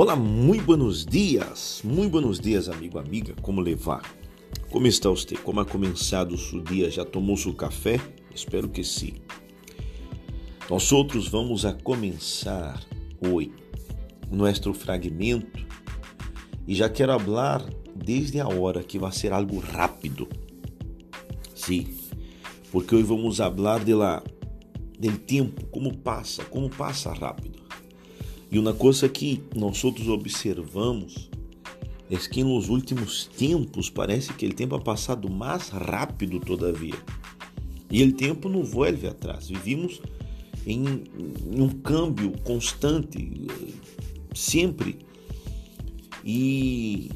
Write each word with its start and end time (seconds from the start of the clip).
Olá, 0.00 0.14
muito 0.14 0.64
buenos 0.64 1.04
dias, 1.04 1.80
muito 1.82 2.12
buenos 2.12 2.38
dias, 2.38 2.68
amigo, 2.68 3.00
amiga, 3.00 3.34
como 3.42 3.60
levar? 3.60 4.00
Como 4.70 4.86
está 4.86 5.08
você? 5.08 5.34
Como 5.36 5.58
ha 5.58 5.64
começado 5.64 6.36
o 6.36 6.38
seu 6.38 6.60
dia? 6.60 6.88
Já 6.88 7.04
tomou 7.04 7.36
seu 7.36 7.52
café? 7.52 8.00
Espero 8.32 8.68
que 8.68 8.84
sim. 8.84 9.14
Nós 10.70 10.92
outros 10.92 11.26
vamos 11.26 11.64
a 11.64 11.72
começar 11.72 12.80
hoje 13.20 13.52
nosso 14.30 14.72
fragmento 14.72 15.66
e 16.64 16.76
já 16.76 16.88
quero 16.88 17.18
falar 17.18 17.68
desde 17.96 18.38
a 18.38 18.46
hora 18.46 18.84
que 18.84 19.00
vai 19.00 19.10
ser 19.10 19.32
algo 19.32 19.58
rápido. 19.58 20.28
Sim, 21.56 21.88
porque 22.70 22.94
hoje 22.94 23.04
vamos 23.04 23.38
falar 23.38 23.84
de 23.84 23.94
la, 23.94 24.22
del 24.96 25.18
tempo, 25.18 25.66
como 25.72 25.98
passa, 25.98 26.44
como 26.44 26.70
passa 26.70 27.12
rápido. 27.12 27.57
E 28.50 28.58
uma 28.58 28.72
coisa 28.72 29.08
que 29.08 29.42
nós 29.54 29.84
outros 29.84 30.08
observamos 30.08 31.28
é 32.10 32.16
que 32.16 32.42
nos 32.42 32.70
últimos 32.70 33.26
tempos 33.26 33.90
parece 33.90 34.32
que 34.32 34.46
o 34.46 34.54
tempo 34.54 34.74
ha 34.74 34.80
passado 34.80 35.28
mais 35.28 35.68
rápido 35.68 36.40
todavia. 36.40 36.94
E 37.90 38.02
o 38.02 38.12
tempo 38.12 38.48
não 38.48 38.64
volve 38.64 39.06
atrás. 39.06 39.48
Vivimos 39.48 40.00
em, 40.66 40.82
um 41.46 41.68
câmbio 41.68 42.32
constante, 42.42 43.46
sempre. 44.34 44.98
E 46.24 47.10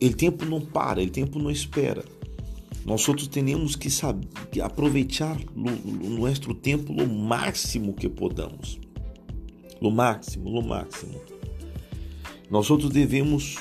o 0.00 0.10
tempo 0.10 0.44
não 0.44 0.60
para, 0.60 1.02
o 1.02 1.10
tempo 1.10 1.40
não 1.40 1.50
espera. 1.50 2.04
Nós 2.86 3.08
outros 3.08 3.26
temos 3.26 3.74
que 3.74 3.90
saber 3.90 4.28
aproveitar 4.62 5.40
o 5.56 6.10
nosso 6.10 6.54
tempo 6.54 6.92
o 6.92 7.08
máximo 7.08 7.94
que 7.94 8.08
podamos 8.08 8.83
no 9.84 9.90
máximo, 9.90 10.48
no 10.48 10.62
máximo. 10.62 11.20
Nós 12.50 12.70
outros 12.70 12.90
devemos 12.90 13.58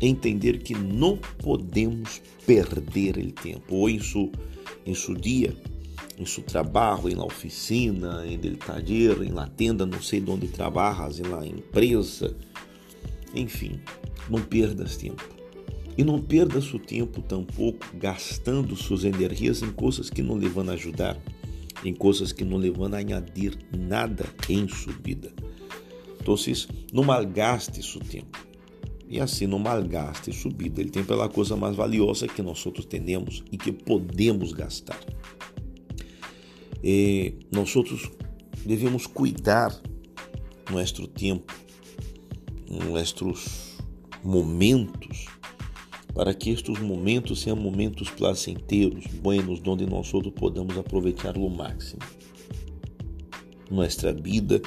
entender 0.00 0.58
que 0.58 0.74
não 0.74 1.16
podemos 1.16 2.20
perder 2.44 3.16
o 3.18 3.30
tempo, 3.30 3.76
ou 3.76 3.88
em 3.88 4.00
seu, 4.00 4.32
em 4.84 4.94
seu 4.94 5.14
dia, 5.14 5.56
em 6.18 6.26
seu 6.26 6.42
trabalho, 6.42 7.08
em 7.08 7.14
la 7.14 7.24
oficina, 7.24 8.26
em 8.26 8.34
el 8.42 8.56
taller, 8.56 9.22
em 9.22 9.30
la 9.30 9.46
tenda, 9.46 9.86
não 9.86 10.02
sei 10.02 10.20
de 10.20 10.28
onde 10.28 10.48
trabalhas, 10.48 11.20
em 11.20 11.28
la 11.28 11.46
empresa, 11.46 12.36
enfim, 13.32 13.80
não 14.28 14.42
perdas 14.42 14.96
tempo. 14.96 15.22
E 15.96 16.02
não 16.02 16.20
perda 16.20 16.60
seu 16.60 16.80
tempo 16.80 17.22
tampouco 17.22 17.86
gastando 17.94 18.74
suas 18.74 19.04
energias 19.04 19.62
em 19.62 19.70
coisas 19.70 20.10
que 20.10 20.22
não 20.22 20.36
lhe 20.36 20.48
vão 20.48 20.68
ajudar, 20.70 21.16
em 21.84 21.94
coisas 21.94 22.32
que 22.32 22.44
não 22.44 22.58
lhe 22.58 22.70
vão 22.70 22.92
añadir 22.92 23.56
nada 23.72 24.26
em 24.48 24.66
sua 24.66 24.94
vida. 24.94 25.32
Então, 26.20 26.34
não 26.92 27.02
malgaste 27.02 27.82
seu 27.82 28.00
tempo. 28.00 28.38
E 29.08 29.18
assim, 29.18 29.46
não 29.46 29.58
malgaste 29.58 30.32
sua 30.32 30.52
vida. 30.52 30.80
Ele 30.80 30.90
tempo 30.90 31.12
é 31.12 31.24
a 31.24 31.28
coisa 31.28 31.56
mais 31.56 31.74
valiosa 31.74 32.28
que 32.28 32.42
nós 32.42 32.64
outros 32.64 32.84
temos 32.84 33.42
e 33.50 33.58
que 33.58 33.72
podemos 33.72 34.52
gastar. 34.52 35.00
E 36.82 37.34
nós 37.50 37.74
outros 37.74 38.08
devemos 38.64 39.06
cuidar 39.06 39.76
nosso 40.70 41.08
tempo, 41.08 41.52
nossos 42.70 43.78
momentos, 44.22 45.26
para 46.14 46.32
que 46.32 46.50
estes 46.50 46.78
momentos 46.78 47.40
sejam 47.40 47.56
momentos 47.56 48.08
placenteiros, 48.10 49.06
buenos, 49.06 49.60
onde 49.66 49.86
nós 49.86 50.14
outros 50.14 50.32
aproveitar 50.78 51.36
o 51.36 51.48
máximo. 51.48 52.00
Nossa 53.68 54.12
vida 54.12 54.62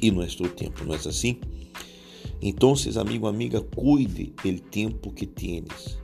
e 0.00 0.10
nosso 0.10 0.48
tempo, 0.48 0.84
não 0.84 0.94
é 0.94 0.96
assim? 0.96 1.38
Então, 2.40 2.74
amigo, 3.00 3.26
amiga, 3.26 3.60
cuide 3.60 4.32
do 4.42 4.60
tempo 4.60 5.12
que 5.12 5.26
tienes. 5.26 5.98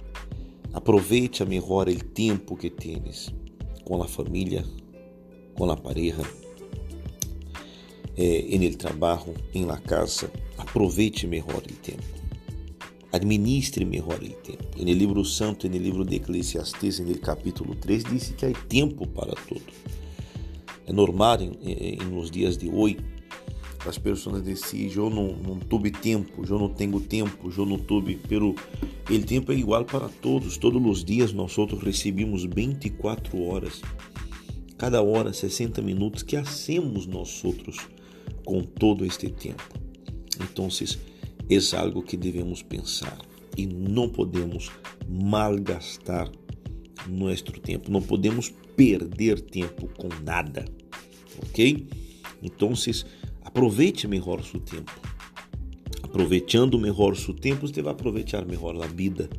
Aproveite 0.73 1.45
melhor 1.45 1.89
o 1.89 2.05
tempo 2.05 2.57
que 2.57 2.69
tienes 2.69 3.33
com 3.85 4.03
a 4.03 4.09
família, 4.09 4.65
com 5.57 5.71
a 5.71 5.77
pareja, 5.77 6.23
eh, 8.17 8.71
trabalho, 8.77 9.35
em 9.55 9.65
la 9.65 9.77
casa. 9.77 10.31
Aproveite 10.59 11.27
melhor 11.27 11.59
o 11.59 11.75
tempo. 11.77 12.03
Administre 13.13 13.85
melhor 13.85 14.21
o 14.21 14.29
tempo. 14.29 14.65
No 14.77 14.93
livro 14.93 15.25
santo, 15.25 15.69
no 15.69 15.77
livro 15.77 16.05
de 16.05 16.17
Eclesiastes, 16.17 16.99
no 16.99 17.17
capítulo 17.19 17.77
3, 17.77 18.03
diz 18.03 18.35
que 18.37 18.47
há 18.47 18.53
tempo 18.53 19.07
para 19.07 19.35
tudo. 19.47 19.63
É 20.85 20.93
normal 20.93 21.41
em, 21.41 21.53
em, 21.63 21.97
nos 21.99 22.31
dias 22.31 22.59
de 22.59 22.69
hoje 22.69 22.99
as 23.87 23.99
pessoas 23.99 24.43
dizem 24.43 24.91
eu 24.95 25.11
não, 25.11 25.37
não 25.37 25.59
tempo, 25.91 26.45
eu 26.49 26.59
não 26.59 26.69
tenho 26.69 27.01
tempo, 27.01 27.53
eu 27.57 27.67
não 27.67 27.79
tive, 27.79 28.17
pero 28.29 28.55
o 29.11 29.23
tempo 29.23 29.53
é 29.53 29.55
igual 29.55 29.85
para 29.85 30.09
todos, 30.09 30.57
todos 30.57 30.83
os 30.85 31.05
dias 31.05 31.33
nós 31.33 31.59
outros 31.59 31.83
recebemos 31.83 32.45
24 32.45 33.43
horas, 33.43 33.83
cada 34.79 35.03
hora 35.03 35.33
60 35.33 35.83
minutos, 35.83 36.23
que 36.23 36.37
hacemos 36.37 37.07
nós 37.07 37.45
outros 37.45 37.77
com 38.45 38.63
todo 38.63 39.05
este 39.05 39.29
tempo? 39.29 39.63
Então, 40.41 40.69
é 41.51 41.77
algo 41.77 42.03
que 42.03 42.17
devemos 42.17 42.63
pensar. 42.63 43.19
E 43.57 43.67
não 43.67 44.09
podemos 44.09 44.71
malgastar 45.09 46.31
nosso 47.09 47.45
tempo, 47.61 47.91
não 47.91 48.03
podemos 48.03 48.53
perder 48.75 49.41
tempo 49.41 49.89
com 49.97 50.09
nada, 50.25 50.65
ok? 51.39 51.87
Então, 52.43 52.75
Aproveite 53.55 54.09
melhor 54.09 54.41
o 54.41 54.43
seu 54.43 54.59
tempo. 54.59 54.91
Aproveitando 56.03 56.77
melhor 56.77 57.13
o 57.13 57.17
seu 57.17 57.33
tempo, 57.33 57.69
você 57.69 57.81
vai 57.81 57.93
aproveitar 57.93 58.45
melhor 58.45 58.75
a 58.83 58.87
vida, 58.89 59.31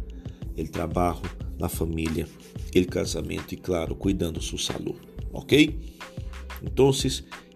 o 0.58 0.68
trabalho, 0.70 1.20
a 1.62 1.68
família, 1.68 2.26
o 2.74 2.88
casamento 2.88 3.54
e, 3.54 3.58
claro, 3.58 3.94
cuidando 3.94 4.42
sua 4.42 4.58
saúde. 4.58 5.02
Ok? 5.34 5.78
Então, 6.64 6.92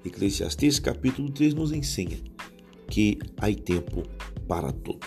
Eclesiastes 0.03 0.79
capítulo 0.79 1.31
3 1.31 1.53
nos 1.53 1.71
ensina 1.71 2.17
que 2.89 3.19
há 3.37 3.47
tempo 3.53 4.03
para 4.45 4.73
tudo. 4.73 4.99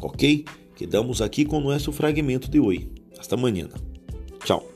Ok? 0.00 0.46
Quedamos 0.74 1.20
aqui 1.20 1.44
com 1.44 1.58
o 1.58 1.70
nosso 1.70 1.92
fragmento 1.92 2.50
de 2.50 2.58
hoje. 2.58 2.90
Hasta 3.18 3.34
amanhã. 3.34 3.68
Tchau. 4.42 4.71